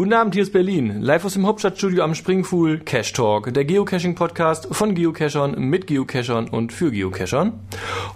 [0.00, 1.02] Guten Abend, hier ist Berlin.
[1.02, 6.72] Live aus dem Hauptstadtstudio am Springfuhl Cash Talk, der Geocaching-Podcast von Geocachern, mit Geocachern und
[6.72, 7.52] für Geocachern.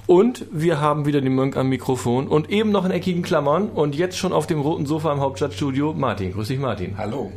[0.06, 3.94] Und wir haben wieder den Mönk am Mikrofon und eben noch in eckigen Klammern und
[3.94, 6.32] jetzt schon auf dem roten Sofa im Hauptstadtstudio Martin.
[6.32, 6.96] Grüß dich, Martin.
[6.96, 7.30] Hallo.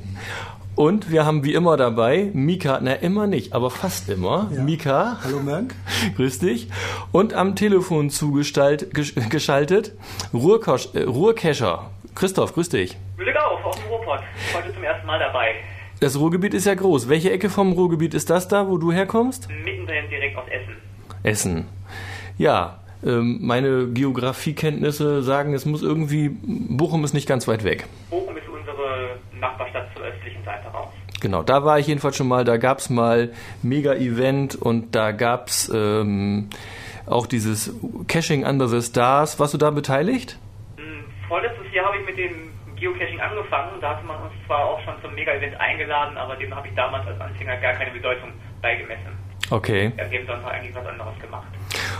[0.75, 4.49] Und wir haben wie immer dabei Mika, na immer nicht, aber fast immer.
[4.55, 4.63] Ja.
[4.63, 5.17] Mika.
[5.25, 5.75] Hallo Mönk.
[6.15, 6.69] Grüß dich.
[7.11, 9.91] Und am Telefon zugeschaltet
[10.33, 11.89] Ruhrkosch, äh, Ruhrkescher.
[12.17, 12.97] Christoph, grüß dich.
[13.17, 14.21] Glück auf, aus dem Ruhrpott.
[14.55, 15.55] Heute zum ersten Mal dabei.
[15.99, 17.09] Das Ruhrgebiet ist ja groß.
[17.09, 19.49] Welche Ecke vom Ruhrgebiet ist das da, wo du herkommst?
[19.49, 20.77] Mittendrin, direkt aus Essen.
[21.23, 21.67] Essen.
[22.37, 27.87] Ja, ähm, meine Geografiekenntnisse sagen, es muss irgendwie, Bochum ist nicht ganz weit weg.
[28.09, 30.89] Bochum ist unsere Nachbarstadt zur östlichen Seite raus.
[31.19, 33.31] Genau, da war ich jedenfalls schon mal, da gab es mal
[33.63, 36.49] Mega-Event und da gab es ähm,
[37.07, 37.73] auch dieses
[38.07, 39.39] Caching Under the Stars.
[39.39, 40.37] Warst du da beteiligt?
[40.77, 42.46] Hm, vorletztes Jahr habe ich mit dem
[42.79, 43.79] Geocaching angefangen.
[43.81, 47.07] Da hatte man uns zwar auch schon zum Mega-Event eingeladen, aber dem habe ich damals
[47.07, 48.29] als Anfänger gar keine Bedeutung
[48.61, 49.17] beigemessen.
[49.49, 49.91] Okay.
[49.95, 51.47] Wir haben sonst eigentlich was anderes gemacht.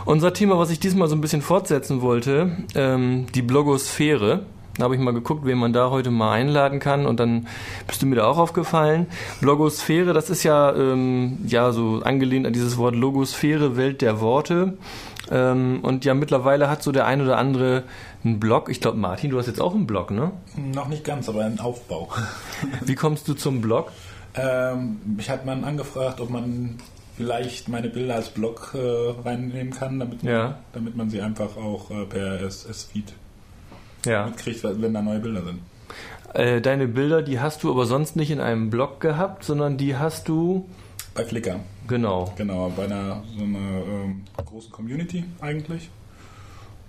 [0.06, 4.46] Unser Thema, was ich diesmal so ein bisschen fortsetzen wollte, ähm, die Blogosphäre.
[4.78, 7.48] Da habe ich mal geguckt, wen man da heute mal einladen kann und dann
[7.88, 9.08] bist du mir da auch aufgefallen.
[9.42, 14.78] Blogosphäre, das ist ja, ähm, ja so angelehnt an dieses Wort Logosphäre, Welt der Worte.
[15.32, 17.84] Ähm, und ja, mittlerweile hat so der ein oder andere
[18.28, 18.70] einen Blog.
[18.70, 20.32] Ich glaube, Martin, du hast jetzt auch einen Blog, ne?
[20.56, 22.10] Noch nicht ganz, aber einen Aufbau.
[22.86, 23.92] Wie kommst du zum Blog?
[24.36, 26.76] Ähm, mich hat man angefragt, ob man
[27.18, 30.60] vielleicht meine Bilder als Blog äh, reinnehmen kann, damit, man, ja.
[30.74, 33.14] damit man sie einfach auch äh, per SS-Feed
[34.06, 34.28] ja.
[34.28, 35.62] mitkriegt, wenn da neue Bilder sind.
[36.34, 39.96] Äh, deine Bilder, die hast du aber sonst nicht in einem Blog gehabt, sondern die
[39.96, 40.68] hast du
[41.16, 41.60] bei Flickr.
[41.88, 42.32] Genau.
[42.38, 45.90] Genau, bei einer so einer ähm, großen Community eigentlich.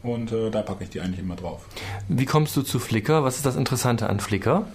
[0.03, 1.67] Und äh, da packe ich die eigentlich immer drauf.
[2.09, 3.25] Wie kommst du zu Flickr?
[3.25, 4.67] Was ist das Interessante an Flickr?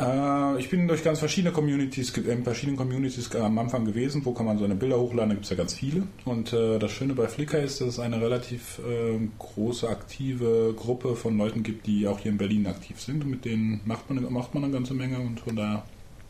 [0.00, 4.24] Äh, ich bin durch ganz verschiedene Communities, in verschiedenen Communities am Anfang gewesen.
[4.24, 5.30] Wo kann man seine Bilder hochladen?
[5.30, 6.02] Da gibt es ja ganz viele.
[6.24, 11.16] Und äh, das Schöne bei Flickr ist, dass es eine relativ äh, große, aktive Gruppe
[11.16, 13.24] von Leuten gibt, die auch hier in Berlin aktiv sind.
[13.24, 15.84] Und mit denen macht man, macht man eine ganze Menge und von daher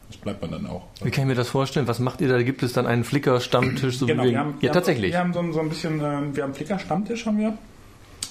[0.08, 0.82] das bleibt man dann auch.
[1.02, 1.88] Wie kann ich mir das vorstellen?
[1.88, 2.42] Was macht ihr da?
[2.42, 3.96] Gibt es dann einen Flickr-Stammtisch?
[3.96, 5.12] So genau, wir haben, ja, tatsächlich.
[5.12, 7.56] Wir haben so, so ein bisschen, äh, wir haben Flickr-Stammtisch haben wir.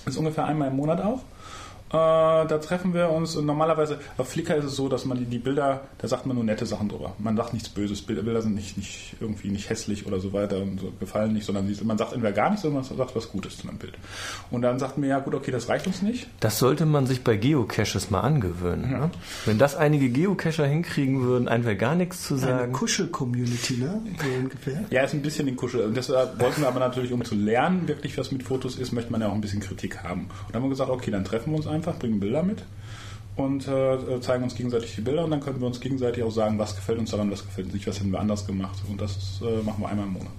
[0.05, 1.19] Ist ungefähr einmal im Monat auch.
[1.91, 5.25] Äh, da treffen wir uns und normalerweise auf Flickr ist es so, dass man die,
[5.25, 7.13] die, Bilder, da sagt man nur nette Sachen drüber.
[7.17, 8.01] Man sagt nichts Böses.
[8.01, 11.69] Bilder sind nicht, nicht irgendwie nicht hässlich oder so weiter und so gefallen nicht, sondern
[11.83, 13.93] man sagt entweder gar nichts oder man sagt was Gutes zu einem Bild.
[14.51, 16.29] Und dann sagt man ja gut, okay, das reicht uns nicht.
[16.39, 18.89] Das sollte man sich bei Geocaches mal angewöhnen.
[18.89, 18.99] Ja.
[18.99, 19.11] Ne?
[19.45, 22.59] Wenn das einige Geocacher hinkriegen würden, einfach gar nichts zu sagen.
[22.59, 24.01] Eine Kuschel-Community, ne?
[24.39, 24.85] Ungefähr.
[24.91, 25.83] Ja, ist ein bisschen in Kuschel.
[25.83, 29.11] Und das wollten wir aber natürlich, um zu lernen, wirklich was mit Fotos ist, möchte
[29.11, 30.21] man ja auch ein bisschen Kritik haben.
[30.21, 32.63] Und dann haben wir gesagt, okay, dann treffen wir uns einfach einfach, bringen Bilder mit
[33.35, 36.59] und äh, zeigen uns gegenseitig die Bilder und dann können wir uns gegenseitig auch sagen,
[36.59, 38.77] was gefällt uns daran, was gefällt uns nicht, was hätten wir anders gemacht.
[38.89, 40.31] Und das äh, machen wir einmal im Monat.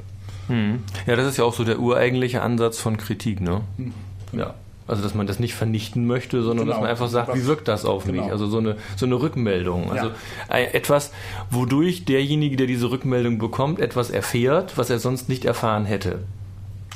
[0.49, 0.83] Hm.
[1.07, 3.63] Ja, das ist ja auch so der ureigentliche Ansatz von Kritik, ne?
[3.77, 3.93] Hm.
[4.33, 4.55] Ja.
[4.87, 6.73] Also dass man das nicht vernichten möchte, sondern genau.
[6.73, 8.23] dass man einfach sagt, wie wirkt das auf genau.
[8.23, 8.33] mich?
[8.33, 9.91] Also so eine, so eine Rückmeldung.
[9.91, 10.09] Also
[10.51, 10.57] ja.
[10.57, 11.13] etwas,
[11.51, 16.25] wodurch derjenige, der diese Rückmeldung bekommt, etwas erfährt, was er sonst nicht erfahren hätte.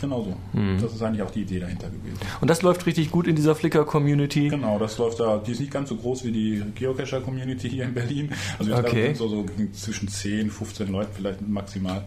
[0.01, 0.59] Genau so.
[0.59, 0.81] Mhm.
[0.81, 2.19] Das ist eigentlich auch die Idee dahinter gewesen.
[2.41, 4.49] Und das läuft richtig gut in dieser Flickr-Community?
[4.49, 5.39] Genau, das läuft da.
[5.39, 8.31] Die ist nicht ganz so groß wie die Geocacher-Community hier in Berlin.
[8.59, 9.15] Also wir okay.
[9.15, 12.05] so, so zwischen 10, 15 Leuten vielleicht maximal,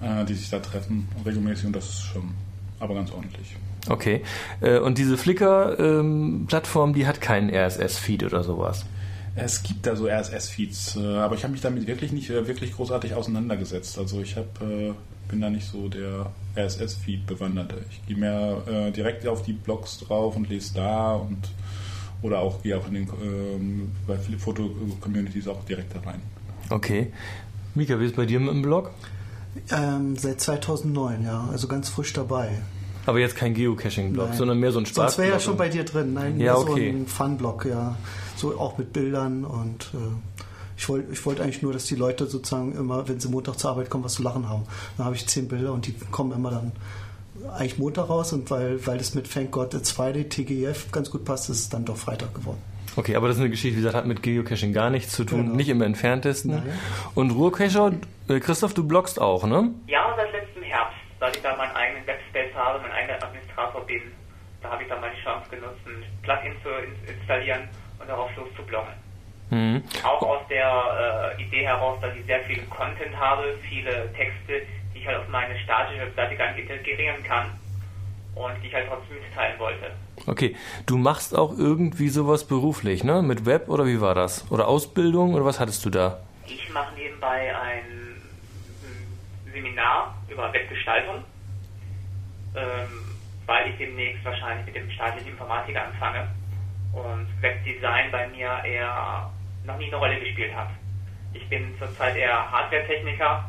[0.00, 2.34] äh, die sich da treffen regelmäßig und das ist schon
[2.80, 3.56] aber ganz ordentlich.
[3.88, 4.22] Okay.
[4.60, 8.84] Äh, und diese Flickr-Plattform, ähm, die hat keinen RSS-Feed oder sowas?
[9.36, 13.14] Es gibt da so RSS-Feeds, äh, aber ich habe mich damit wirklich nicht wirklich großartig
[13.14, 13.98] auseinandergesetzt.
[13.98, 14.94] Also ich habe
[15.28, 17.84] bin da nicht so der RSS-Feed bewanderte.
[17.90, 21.48] Ich gehe mehr äh, direkt auf die Blogs drauf und lese da und
[22.22, 26.22] oder auch gehe auch in den ähm, bei viele Foto-Communities auch direkt da rein.
[26.70, 27.12] Okay.
[27.74, 28.92] Mika, wie ist es bei dir mit dem Blog?
[29.70, 32.50] Ähm, seit 2009, ja, also ganz frisch dabei.
[33.06, 35.12] Aber jetzt kein Geocaching-Blog, sondern mehr so ein Spaß.
[35.12, 36.90] Das wäre ja schon bei dir drin, nein, ja, okay.
[36.92, 37.96] so ein Fun-Blog, ja.
[38.36, 39.98] So auch mit Bildern und äh,
[40.76, 43.70] ich wollte ich wollt eigentlich nur, dass die Leute sozusagen immer, wenn sie Montag zur
[43.70, 44.64] Arbeit kommen, was zu lachen haben.
[44.96, 46.72] Dann habe ich zehn Bilder und die kommen immer dann
[47.52, 51.24] eigentlich Montag raus und weil, weil das mit Thank God It's Friday, TGF ganz gut
[51.24, 52.62] passt, ist es dann doch Freitag geworden.
[52.96, 55.44] Okay, aber das ist eine Geschichte, wie gesagt, hat mit Geocaching gar nichts zu tun,
[55.44, 55.56] genau.
[55.56, 56.52] nicht im entferntesten.
[56.52, 56.78] Nein.
[57.14, 57.92] Und Ruhrcacher,
[58.28, 59.70] äh, Christoph, du bloggst auch, ne?
[59.88, 64.02] Ja, seit letztem Herbst, seit ich da meinen eigenen Webspace habe, mein eigener Administrator bin,
[64.64, 66.70] da habe ich dann mal die Chance genutzt, ein Plugin zu
[67.12, 67.68] installieren
[68.00, 68.94] und darauf loszubloggen.
[69.50, 69.84] Mhm.
[70.02, 74.62] Auch aus der äh, Idee heraus, dass ich sehr viel Content habe, viele Texte,
[74.94, 77.50] die ich halt auf meine statische Webseite gar nicht integrieren kann.
[78.34, 79.92] und die ich halt trotzdem mitteilen wollte.
[80.26, 80.56] Okay,
[80.86, 83.22] du machst auch irgendwie sowas beruflich, ne?
[83.22, 84.50] Mit Web oder wie war das?
[84.50, 86.18] Oder Ausbildung oder was hattest du da?
[86.46, 88.20] Ich mache nebenbei ein
[89.52, 91.22] Seminar über Webgestaltung,
[92.56, 93.13] ähm,
[93.46, 96.28] weil ich demnächst wahrscheinlich mit dem staatlichen Informatiker anfange
[96.92, 99.30] und Webdesign bei mir eher
[99.64, 100.68] noch nie eine Rolle gespielt hat.
[101.32, 103.44] Ich bin zurzeit eher Hardware-Techniker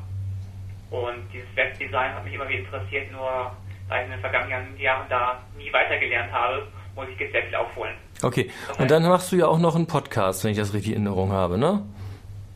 [0.89, 3.51] und dieses Webdesign hat mich immer wieder interessiert, nur
[3.87, 7.55] da ich in den vergangenen Jahren da nie weitergelernt habe, muss ich jetzt sehr viel
[7.55, 7.95] aufholen.
[8.23, 8.49] Okay,
[8.79, 11.31] und dann machst du ja auch noch einen Podcast, wenn ich das richtig in Erinnerung
[11.31, 11.83] habe, ne?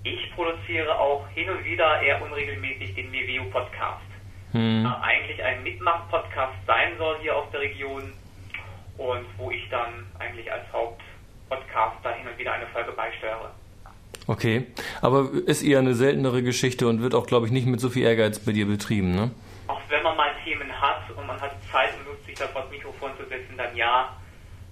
[0.04, 4.02] Ich produziere auch hin und wieder eher unregelmäßig den Meveo Podcast.
[4.52, 4.86] Hm.
[4.86, 8.14] Äh, eigentlich ein Mitmach-Podcast sein soll hier aus der Region
[8.98, 13.52] und wo ich dann eigentlich als Hauptpodcaster hin und wieder eine Folge beisteuere.
[14.28, 14.68] Okay,
[15.02, 18.06] aber ist eher eine seltenere Geschichte und wird auch, glaube ich, nicht mit so viel
[18.06, 19.32] Ehrgeiz bei dir betrieben, ne?
[19.68, 22.62] Auch wenn man mal Themen hat und man hat Zeit und Lust, sich da vor
[22.62, 24.16] das Mikrofon zu setzen, dann ja.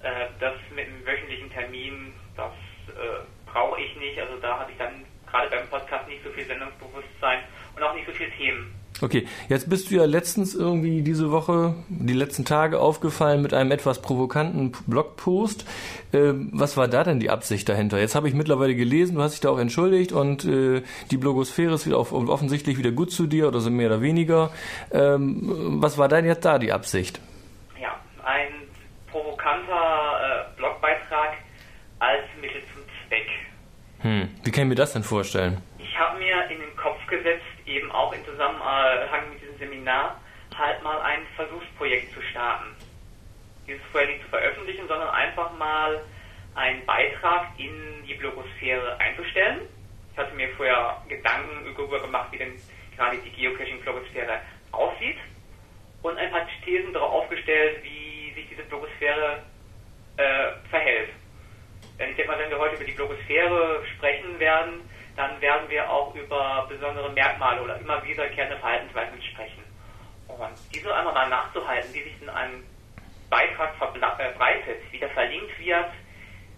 [0.04, 2.54] Äh, das mit einem wöchentlichen Termin, das
[2.90, 4.20] äh, brauche ich nicht.
[4.20, 7.40] Also da habe ich dann gerade beim Podcast nicht so viel Sendungsbewusstsein
[7.76, 8.77] und auch nicht so viele Themen.
[9.00, 13.72] Okay, jetzt bist du ja letztens irgendwie diese Woche, die letzten Tage aufgefallen mit einem
[13.72, 15.66] etwas provokanten Blogpost.
[16.14, 18.00] Ähm, was war da denn die Absicht dahinter?
[18.00, 21.76] Jetzt habe ich mittlerweile gelesen, du hast dich da auch entschuldigt und äh, die Blogosphäre
[21.76, 24.50] ist wieder auf, offensichtlich wieder gut zu dir oder so mehr oder weniger.
[24.92, 27.20] Ähm, was war denn jetzt da die Absicht?
[27.80, 28.48] Ja, ein
[29.12, 31.34] provokanter äh, Blogbeitrag
[32.00, 33.28] als Mittel zum Zweck.
[34.00, 35.62] Hm, wie kann ich mir das denn vorstellen?
[36.76, 40.20] Kopf gesetzt, eben auch in Zusammenhang mit diesem Seminar,
[40.58, 42.76] halt mal ein Versuchsprojekt zu starten.
[43.68, 46.02] Dieses vorher nicht zu veröffentlichen, sondern einfach mal
[46.56, 49.62] einen Beitrag in die Blogosphäre einzustellen.
[50.12, 52.54] Ich hatte mir vorher Gedanken darüber gemacht, wie denn
[52.96, 54.42] gerade die Geocaching-Blogosphäre
[54.72, 55.18] aussieht
[56.02, 59.44] und ein paar Thesen darauf aufgestellt, wie sich diese Blogosphäre
[60.18, 61.10] äh, verhält.
[62.00, 64.82] Denn ich denke mal, wenn wir heute über die Blogosphäre sprechen werden,
[65.18, 69.64] dann werden wir auch über besondere Merkmale oder immer wiederkehrende Verhaltensweisen sprechen.
[70.28, 72.64] Und diese einmal mal nachzuhalten, wie sich denn ein
[73.30, 75.90] Beitrag verbreitet, wie der verlinkt wird,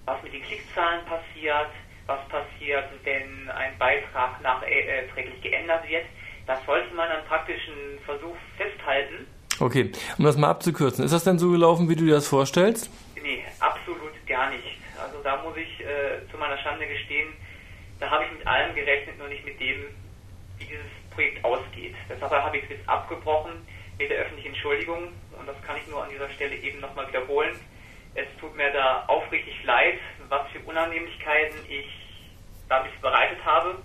[0.06, 1.70] was mit den Klickzahlen passiert,
[2.06, 6.06] was passiert, wenn ein Beitrag nachträglich geändert wird,
[6.46, 9.26] das sollte man an praktischen Versuch festhalten.
[9.60, 12.90] Okay, um das mal abzukürzen, ist das denn so gelaufen, wie du dir das vorstellst?
[13.22, 14.80] Nee, absolut gar nicht.
[15.02, 17.34] Also da muss ich äh, zu meiner Schande gestehen,
[18.00, 19.84] da habe ich mit allem gerechnet, nur nicht mit dem,
[20.58, 21.96] wie dieses Projekt ausgeht.
[22.10, 23.52] Deshalb habe ich es jetzt abgebrochen
[23.98, 27.56] mit der öffentlichen Entschuldigung und das kann ich nur an dieser Stelle eben nochmal wiederholen.
[28.16, 30.00] Es tut mir da aufrichtig leid,
[30.30, 31.88] was für Unannehmlichkeiten ich
[32.68, 33.76] damit bereitet habe.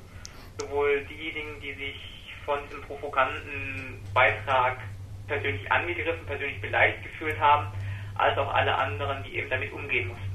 [0.59, 1.97] Sowohl diejenigen, die sich
[2.45, 4.79] von diesem provokanten Beitrag
[5.27, 7.73] persönlich angegriffen, persönlich beleidigt gefühlt haben,
[8.15, 10.35] als auch alle anderen, die eben damit umgehen mussten.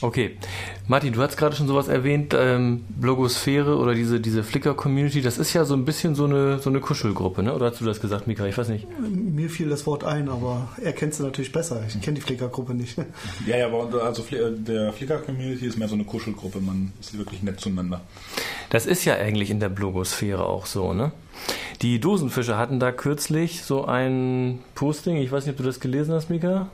[0.00, 0.36] Okay.
[0.86, 5.54] Martin, du hast gerade schon sowas erwähnt, ähm, Blogosphäre oder diese, diese Flickr-Community, das ist
[5.54, 7.54] ja so ein bisschen so eine, so eine Kuschelgruppe, ne?
[7.54, 8.44] Oder hast du das gesagt, Mika?
[8.44, 8.86] Ich weiß nicht.
[9.00, 11.82] Mir fiel das Wort ein, aber er kennt sie natürlich besser.
[11.88, 12.98] Ich kenne die Flickr-Gruppe nicht.
[13.46, 17.60] Ja, ja, aber also der Flickr-Community ist mehr so eine Kuschelgruppe, man ist wirklich nett
[17.60, 18.00] zueinander.
[18.70, 21.12] Das ist ja eigentlich in der Blogosphäre auch so, ne?
[21.82, 26.14] Die Dosenfische hatten da kürzlich so ein Posting, ich weiß nicht, ob du das gelesen
[26.14, 26.68] hast, Mika?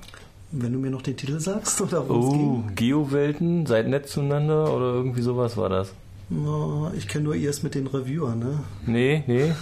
[0.52, 4.94] Wenn du mir noch den Titel sagst oder wo Oh, Geowelten, seid nett zueinander oder
[4.94, 5.92] irgendwie sowas war das.
[6.28, 8.58] No, ich kenne nur erst mit den Reviewern, ne?
[8.86, 9.52] Nee, nee.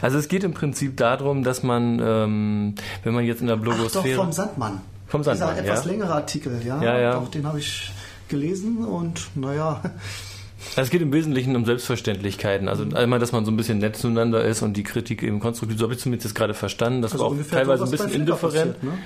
[0.00, 4.04] Also es geht im Prinzip darum, dass man, ähm, wenn man jetzt in der Blogosphäre...
[4.14, 4.80] Ach doch, vom Sandmann.
[5.06, 6.82] Vom Sandmann, Dieser etwas längere Artikel, ja.
[6.82, 7.12] Ja, ja.
[7.14, 7.92] Doch, den habe ich
[8.28, 9.82] gelesen und naja...
[10.76, 12.68] Es geht im Wesentlichen um Selbstverständlichkeiten.
[12.68, 15.78] Also einmal, dass man so ein bisschen nett zueinander ist und die Kritik eben konstruktiv.
[15.78, 17.02] So habe ich zumindest jetzt gerade verstanden.
[17.02, 18.80] Das also war auch teilweise ein bisschen indifferent.
[18.80, 18.98] Passiert, ne?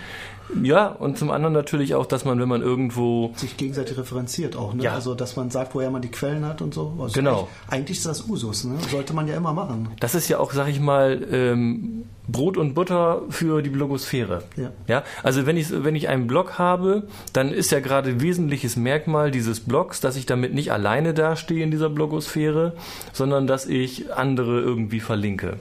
[0.62, 3.32] Ja, und zum anderen natürlich auch, dass man, wenn man irgendwo.
[3.36, 4.84] sich gegenseitig referenziert auch, ne?
[4.84, 4.92] Ja.
[4.92, 6.96] Also, dass man sagt, woher man die Quellen hat und so.
[7.00, 7.48] Also genau.
[7.68, 8.76] Eigentlich, eigentlich, ist das Usus, ne?
[8.90, 9.88] Sollte man ja immer machen.
[10.00, 14.42] Das ist ja auch, sag ich mal, ähm, Brot und Butter für die Blogosphäre.
[14.56, 14.72] Ja.
[14.88, 15.04] ja.
[15.22, 19.60] Also, wenn ich, wenn ich einen Blog habe, dann ist ja gerade wesentliches Merkmal dieses
[19.60, 22.72] Blogs, dass ich damit nicht alleine dastehe in dieser Blogosphäre,
[23.12, 25.58] sondern dass ich andere irgendwie verlinke.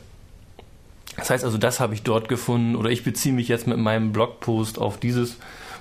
[1.17, 4.11] Das heißt also, das habe ich dort gefunden oder ich beziehe mich jetzt mit meinem
[4.11, 5.37] Blogpost auf dieses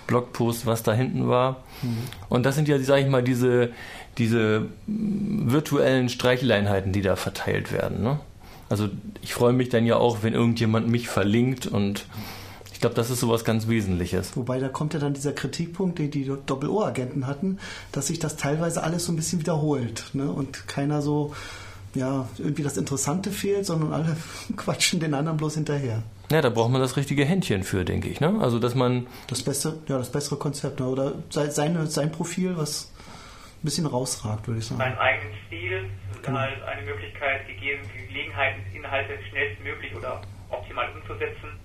[0.07, 1.65] Blogpost, was da hinten war.
[1.83, 1.99] Mhm.
[2.29, 3.71] Und das sind ja, sage ich mal, diese,
[4.19, 8.03] diese virtuellen Streicheleinheiten, die da verteilt werden.
[8.03, 8.21] Ne?
[8.69, 8.89] Also
[9.23, 12.07] ich freue mich dann ja auch, wenn irgendjemand mich verlinkt und
[12.73, 14.37] ich glaube, das ist sowas ganz Wesentliches.
[14.37, 17.59] Wobei da kommt ja dann dieser Kritikpunkt, den die Doppel-O-Agenten hatten,
[17.93, 20.31] dass sich das teilweise alles so ein bisschen wiederholt ne?
[20.31, 21.33] und keiner so
[21.95, 24.17] ja, irgendwie das Interessante fehlt, sondern alle
[24.57, 26.03] quatschen den anderen bloß hinterher.
[26.31, 28.21] Ja, da braucht man das richtige Händchen für, denke ich.
[28.21, 28.39] Ne?
[28.41, 29.07] Also, dass man.
[29.29, 30.87] Das beste, ja, das bessere Konzept, ne?
[30.87, 32.91] oder seine, sein Profil, was
[33.65, 34.81] bisschen rausragt, würde ich sagen.
[34.81, 35.91] Seinen eigenen Stil,
[36.23, 36.39] genau.
[36.39, 41.59] halt eine Möglichkeit gegeben, Gelegenheiten, Inhalte schnellstmöglich oder optimal umzusetzen.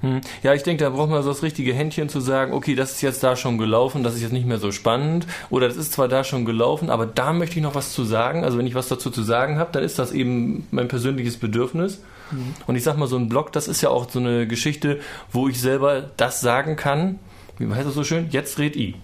[0.00, 0.20] Hm.
[0.42, 3.02] Ja, ich denke, da braucht man so das richtige Händchen zu sagen, okay, das ist
[3.02, 6.06] jetzt da schon gelaufen, das ist jetzt nicht mehr so spannend oder das ist zwar
[6.06, 8.44] da schon gelaufen, aber da möchte ich noch was zu sagen.
[8.44, 12.02] Also wenn ich was dazu zu sagen habe, dann ist das eben mein persönliches Bedürfnis.
[12.30, 12.54] Mhm.
[12.66, 15.00] Und ich sag mal, so ein Blog, das ist ja auch so eine Geschichte,
[15.32, 17.18] wo ich selber das sagen kann.
[17.58, 18.28] Wie heißt das so schön?
[18.30, 18.96] Jetzt red ich.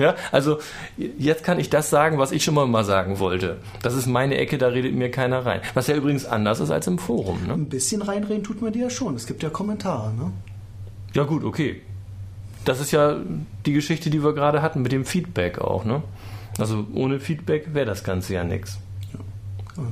[0.00, 0.58] Ja, also
[0.96, 3.58] jetzt kann ich das sagen, was ich schon mal, mal sagen wollte.
[3.82, 5.60] Das ist meine Ecke, da redet mir keiner rein.
[5.74, 7.46] Was ja übrigens anders ist als im Forum.
[7.46, 7.52] Ne?
[7.52, 9.14] Ein bisschen reinreden tut man dir ja schon.
[9.14, 10.14] Es gibt ja Kommentare.
[10.14, 10.32] Ne?
[11.12, 11.82] Ja gut, okay.
[12.64, 13.18] Das ist ja
[13.66, 15.84] die Geschichte, die wir gerade hatten mit dem Feedback auch.
[15.84, 16.02] Ne?
[16.58, 18.78] Also ohne Feedback wäre das Ganze ja nichts.
[19.12, 19.82] Ja.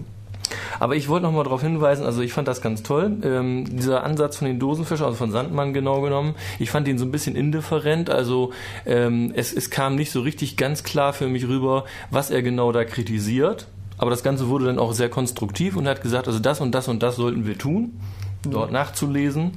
[0.80, 4.04] Aber ich wollte noch mal darauf hinweisen, also ich fand das ganz toll, ähm, dieser
[4.04, 7.36] Ansatz von den Dosenfischen, also von Sandmann genau genommen, ich fand ihn so ein bisschen
[7.36, 8.52] indifferent, also
[8.86, 12.72] ähm, es, es kam nicht so richtig ganz klar für mich rüber, was er genau
[12.72, 16.60] da kritisiert, aber das Ganze wurde dann auch sehr konstruktiv und hat gesagt, also das
[16.60, 18.00] und das und das sollten wir tun,
[18.42, 19.52] dort nachzulesen.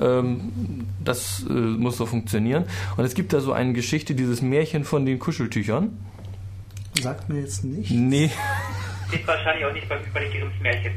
[0.00, 2.64] Ähm, das äh, muss so funktionieren.
[2.96, 5.96] Und es gibt da so eine Geschichte, dieses Märchen von den Kuscheltüchern.
[7.00, 7.90] Sagt mir jetzt nicht.
[7.90, 8.30] Nee.
[9.08, 10.92] Steht wahrscheinlich auch nicht beim über den Grimms Märchen.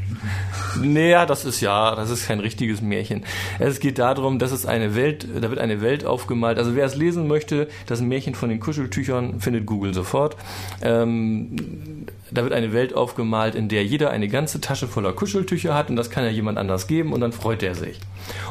[0.82, 3.24] Naja, das ist ja, das ist kein richtiges Märchen.
[3.60, 6.58] Es geht darum, dass es eine Welt, da wird eine Welt aufgemalt.
[6.58, 10.36] Also wer es lesen möchte, das Märchen von den Kuscheltüchern findet Google sofort.
[10.82, 15.89] Ähm, da wird eine Welt aufgemalt, in der jeder eine ganze Tasche voller Kuscheltücher hat
[15.89, 18.00] und das kann ja jemand anders geben und dann freut er sich.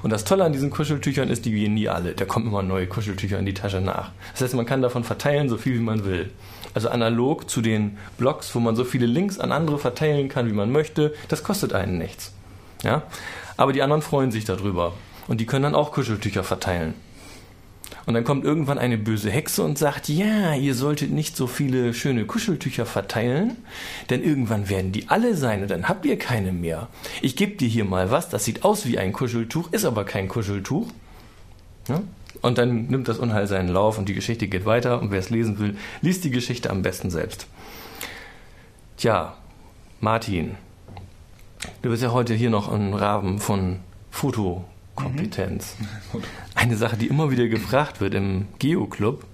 [0.02, 2.12] Und das Tolle an diesen Kuscheltüchern ist, die gehen nie alle.
[2.12, 4.10] Da kommen immer neue Kuscheltücher in die Tasche nach.
[4.32, 6.30] Das heißt, man kann davon verteilen, so viel wie man will.
[6.74, 10.52] Also analog zu den Blogs, wo man so viele Links an andere verteilen kann, wie
[10.52, 12.32] man möchte, das kostet einen nichts.
[12.82, 13.02] Ja?
[13.56, 14.92] Aber die anderen freuen sich darüber.
[15.28, 16.94] Und die können dann auch Kuscheltücher verteilen.
[18.06, 21.92] Und dann kommt irgendwann eine böse Hexe und sagt, ja, ihr solltet nicht so viele
[21.94, 23.56] schöne Kuscheltücher verteilen,
[24.08, 26.88] denn irgendwann werden die alle sein und dann habt ihr keine mehr.
[27.20, 30.28] Ich gebe dir hier mal was, das sieht aus wie ein Kuscheltuch, ist aber kein
[30.28, 30.88] Kuscheltuch.
[31.88, 32.02] Ja?
[32.42, 35.00] Und dann nimmt das Unheil seinen Lauf und die Geschichte geht weiter.
[35.00, 37.46] Und wer es lesen will, liest die Geschichte am besten selbst.
[38.96, 39.34] Tja,
[40.00, 40.56] Martin,
[41.82, 43.80] du bist ja heute hier noch im Rahmen von
[44.10, 45.76] Fotokompetenz.
[45.78, 46.22] Mhm.
[46.54, 49.24] Eine Sache, die immer wieder gefragt wird im Geo-Club,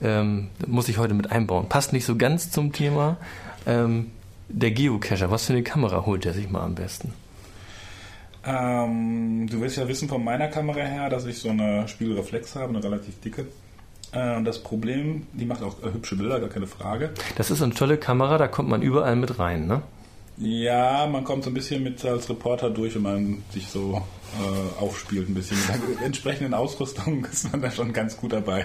[0.00, 1.68] ähm, muss ich heute mit einbauen.
[1.68, 3.16] Passt nicht so ganz zum Thema.
[3.66, 4.12] Ähm,
[4.48, 7.12] der Geocacher, was für eine Kamera holt er sich mal am besten?
[8.48, 12.70] Ähm, du willst ja wissen von meiner Kamera her, dass ich so eine Spiegelreflex habe,
[12.70, 13.46] eine relativ dicke.
[14.12, 17.10] Äh, und das Problem, die macht auch äh, hübsche Bilder, gar keine Frage.
[17.36, 19.82] Das ist eine tolle Kamera, da kommt man überall mit rein, ne?
[20.40, 24.00] Ja, man kommt so ein bisschen mit als Reporter durch, wenn man sich so
[24.38, 25.56] äh, aufspielt ein bisschen.
[25.88, 28.64] Mit der entsprechenden Ausrüstung ist man da schon ganz gut dabei.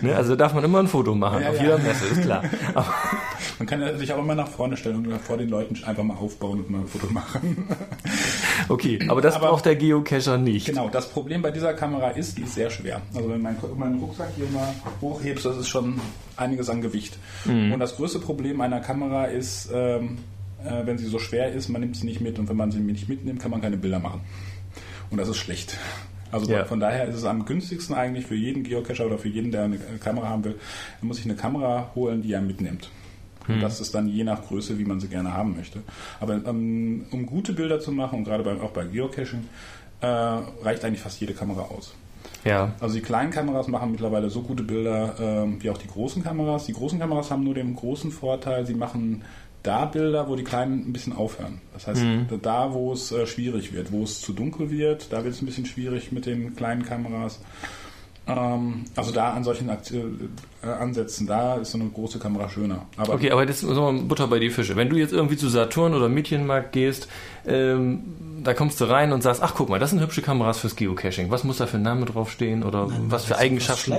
[0.00, 1.62] Ne, also darf man immer ein Foto machen, ja, auf ja.
[1.62, 2.42] jeder Messe, ist klar.
[2.74, 2.94] Aber
[3.60, 6.60] man kann sich auch immer nach vorne stellen und vor den Leuten einfach mal aufbauen
[6.60, 7.68] und mal ein Foto machen.
[8.68, 10.66] Okay, aber das aber, braucht der Geocacher nicht.
[10.66, 13.00] Genau, das Problem bei dieser Kamera ist, die ist sehr schwer.
[13.12, 16.00] Also wenn mein, meinen Rucksack hier mal hochhebst, das ist schon
[16.36, 17.18] einiges an Gewicht.
[17.46, 17.72] Mhm.
[17.72, 20.18] Und das größte Problem einer Kamera ist, ähm,
[20.64, 22.78] äh, wenn sie so schwer ist, man nimmt sie nicht mit und wenn man sie
[22.78, 24.20] nicht mitnimmt, kann man keine Bilder machen.
[25.10, 25.76] Und das ist schlecht.
[26.30, 26.64] Also ja.
[26.64, 29.78] von daher ist es am günstigsten eigentlich für jeden Geocacher oder für jeden, der eine
[29.78, 30.60] Kamera haben will,
[31.00, 32.88] muss ich eine Kamera holen, die er mitnimmt.
[33.50, 33.62] Und hm.
[33.62, 35.80] das ist dann je nach Größe, wie man sie gerne haben möchte.
[36.20, 39.44] Aber ähm, um gute Bilder zu machen, und gerade bei, auch bei Geocaching,
[40.00, 41.94] äh, reicht eigentlich fast jede Kamera aus.
[42.44, 42.72] Ja.
[42.80, 46.66] Also die kleinen Kameras machen mittlerweile so gute Bilder äh, wie auch die großen Kameras.
[46.66, 49.22] Die großen Kameras haben nur den großen Vorteil, sie machen
[49.62, 51.60] da Bilder, wo die Kleinen ein bisschen aufhören.
[51.74, 52.26] Das heißt, mhm.
[52.40, 55.46] da, wo es äh, schwierig wird, wo es zu dunkel wird, da wird es ein
[55.46, 57.40] bisschen schwierig mit den kleinen Kameras.
[58.36, 60.30] Ähm, also da an solchen Aktion,
[60.62, 62.86] äh, Ansätzen, da ist so eine große Kamera schöner.
[62.96, 64.76] Aber okay, aber das ist so Butter bei die Fische.
[64.76, 67.08] Wenn du jetzt irgendwie zu Saturn oder Mädchenmarkt gehst,
[67.46, 68.02] ähm,
[68.42, 71.30] da kommst du rein und sagst, ach guck mal, das sind hübsche Kameras fürs Geocaching.
[71.30, 73.94] Was muss da für ein Name draufstehen oder Nein, was für Eigenschaften?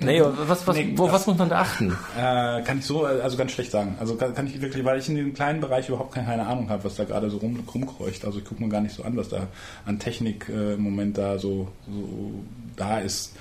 [0.00, 1.96] Nee, was, was, nee, wo, was muss man da achten?
[2.16, 3.96] Äh, kann ich so, also ganz schlecht sagen.
[4.00, 6.84] Also kann, kann, ich wirklich, weil ich in dem kleinen Bereich überhaupt keine Ahnung habe,
[6.84, 8.24] was da gerade so rum, rumkreucht.
[8.24, 9.48] Also ich gucke mir gar nicht so an, was da
[9.86, 12.44] an Technik äh, im Moment da so, so
[12.76, 13.34] da ist.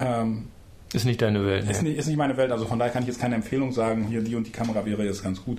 [0.00, 0.44] Ähm,
[0.92, 1.68] ist nicht deine Welt.
[1.68, 4.06] Ist, nicht, ist nicht meine Welt, also von daher kann ich jetzt keine Empfehlung sagen,
[4.08, 5.58] hier die und die Kamera wäre jetzt ganz gut.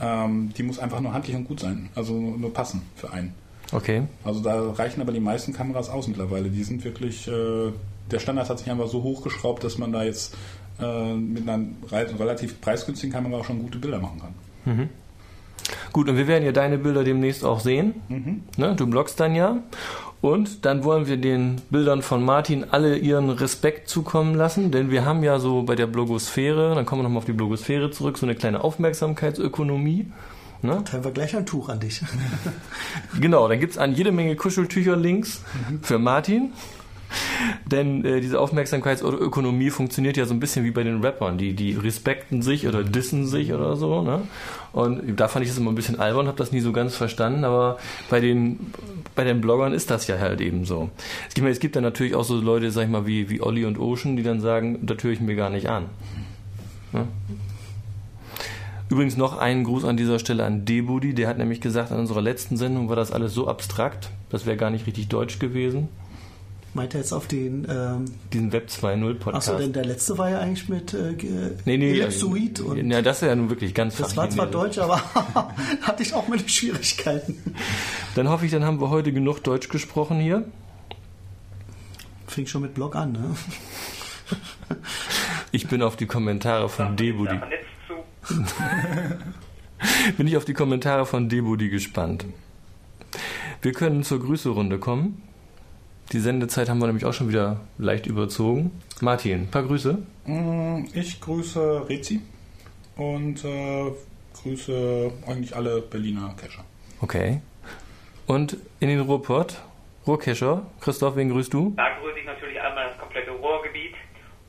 [0.00, 3.34] Ähm, die muss einfach nur handlich und gut sein, also nur passen für einen.
[3.72, 4.02] Okay.
[4.24, 6.48] Also da reichen aber die meisten Kameras aus mittlerweile.
[6.48, 7.72] Die sind wirklich, äh,
[8.10, 10.34] der Standard hat sich einfach so hochgeschraubt, dass man da jetzt
[10.80, 14.34] äh, mit einer relativ preisgünstigen Kamera auch schon gute Bilder machen kann.
[14.74, 14.88] Mhm.
[15.92, 17.94] Gut, und wir werden ja deine Bilder demnächst auch sehen.
[18.08, 18.42] Mhm.
[18.56, 19.58] Ne, du bloggst dann ja.
[20.22, 25.06] Und dann wollen wir den Bildern von Martin alle ihren Respekt zukommen lassen, denn wir
[25.06, 28.26] haben ja so bei der Blogosphäre, dann kommen wir nochmal auf die Blogosphäre zurück, so
[28.26, 30.06] eine kleine Aufmerksamkeitsökonomie.
[30.62, 30.84] Ne?
[30.84, 32.02] Teilen wir gleich ein Tuch an dich.
[33.20, 35.42] genau, dann gibt es an jede Menge Kuscheltücher-Links
[35.80, 36.52] für Martin.
[37.66, 41.38] Denn äh, diese Aufmerksamkeitsökonomie funktioniert ja so ein bisschen wie bei den Rappern.
[41.38, 44.02] Die, die respekten sich oder dissen sich oder so.
[44.02, 44.22] Ne?
[44.72, 47.44] Und da fand ich das immer ein bisschen albern, habe das nie so ganz verstanden.
[47.44, 48.72] Aber bei den,
[49.14, 50.90] bei den Bloggern ist das ja halt eben so.
[51.28, 53.64] Es gibt, es gibt dann natürlich auch so Leute, sag ich mal, wie, wie Olli
[53.64, 55.86] und Ocean, die dann sagen, da tue ich mir gar nicht an.
[56.92, 57.06] Ne?
[58.90, 62.20] Übrigens noch einen Gruß an dieser Stelle an Debudi, der hat nämlich gesagt, an unserer
[62.20, 65.88] letzten Sendung war das alles so abstrakt, das wäre gar nicht richtig deutsch gewesen.
[66.72, 69.48] Meint er jetzt auf den ähm, diesen Web 2.0 Podcast?
[69.48, 71.14] Achso, denn der letzte war ja eigentlich mit äh,
[71.64, 74.78] nee, nee, Ellipsoid und ja, das ist ja nun wirklich ganz Das war zwar deutsch,
[74.78, 74.98] aber
[75.82, 77.56] hatte ich auch meine Schwierigkeiten.
[78.14, 80.44] Dann hoffe ich, dann haben wir heute genug Deutsch gesprochen hier.
[82.28, 83.34] Fing schon mit Blog an, ne?
[85.50, 87.40] ich bin auf die Kommentare von Debudi.
[90.16, 92.26] bin ich auf die Kommentare von Debudi gespannt.
[93.60, 95.22] Wir können zur Grüßerunde kommen.
[96.12, 98.72] Die Sendezeit haben wir nämlich auch schon wieder leicht überzogen.
[99.00, 99.96] Martin, ein paar Grüße.
[100.24, 102.20] Mm, ich grüße Rezi
[102.96, 103.92] und äh,
[104.42, 106.64] grüße eigentlich alle Berliner Kescher.
[107.00, 107.40] Okay.
[108.26, 109.62] Und in den Ruhrpott,
[110.04, 111.74] Ruhrkescher, Christoph, wen grüßt du?
[111.76, 113.94] Da grüße ich natürlich einmal das komplette Ruhrgebiet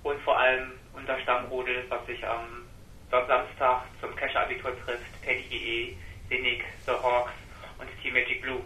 [0.01, 2.41] und vor allem unser Stammrudel, was sich am
[3.11, 5.05] Samstag zum Kescher-Abitur trifft.
[5.23, 5.93] Teddy.de,
[6.27, 7.33] Sinig, The Hawks
[7.77, 8.61] und Team Magic Blue.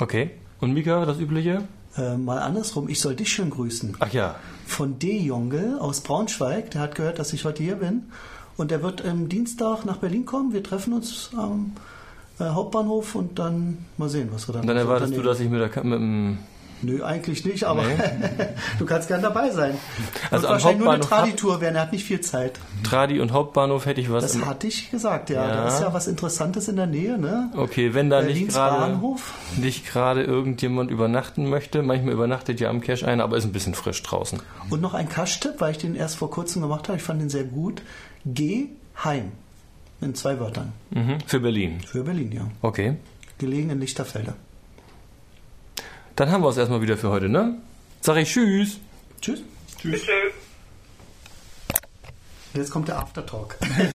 [0.00, 0.30] Okay.
[0.60, 1.62] Und Mika, das Übliche?
[1.96, 3.96] Äh, mal andersrum, ich soll dich schön grüßen.
[4.00, 4.36] Ach ja.
[4.66, 5.18] Von D.
[5.18, 8.04] Jonge aus Braunschweig, der hat gehört, dass ich heute hier bin.
[8.56, 10.52] Und der wird am Dienstag nach Berlin kommen.
[10.52, 11.72] Wir treffen uns am
[12.38, 14.68] äh, Hauptbahnhof und dann mal sehen, was wir dann machen.
[14.68, 16.38] Dann erwartest du, dass ich mit, der, mit dem
[16.84, 17.96] Nö, eigentlich nicht, aber nee.
[18.78, 19.74] du kannst gern dabei sein.
[20.30, 22.58] Also am wahrscheinlich nur eine Tradi-Tour werden, er hat nicht viel Zeit.
[22.82, 24.32] Tradi und Hauptbahnhof hätte ich was.
[24.32, 25.46] Das hatte ich gesagt, ja.
[25.46, 25.54] ja.
[25.54, 27.50] Da ist ja was Interessantes in der Nähe, ne?
[27.56, 28.98] Okay, wenn da nicht gerade
[29.56, 33.74] nicht gerade irgendjemand übernachten möchte, manchmal übernachtet ja am Cash einer, aber ist ein bisschen
[33.74, 34.40] frisch draußen.
[34.70, 37.30] Und noch ein Cash-Tipp, weil ich den erst vor kurzem gemacht habe, ich fand den
[37.30, 37.82] sehr gut.
[38.26, 38.68] Geh
[39.02, 39.32] heim.
[40.00, 40.72] In zwei Wörtern.
[40.90, 41.18] Mhm.
[41.26, 41.80] Für Berlin.
[41.80, 42.50] Für Berlin, ja.
[42.60, 42.96] Okay.
[43.38, 44.34] Gelegen in Lichterfelde.
[46.16, 47.56] Dann haben wir es erstmal wieder für heute, ne?
[48.00, 48.78] Sag ich Tschüss.
[49.20, 49.42] Tschüss.
[49.78, 50.02] Tschüss.
[52.54, 53.58] Jetzt kommt der Aftertalk.